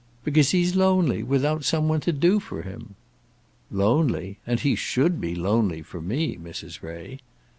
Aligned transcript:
"Because 0.23 0.49
he's 0.49 0.75
lonely 0.75 1.21
without 1.21 1.63
some 1.63 1.87
one 1.87 1.99
to 1.99 2.11
do 2.11 2.39
for 2.39 2.63
him." 2.63 2.95
"Lonely! 3.69 4.39
and 4.47 4.59
he 4.59 4.73
should 4.75 5.21
be 5.21 5.35
lonely 5.35 5.83
for 5.83 6.01
me, 6.01 6.37
Mrs. 6.41 6.81
Ray." 6.81 7.19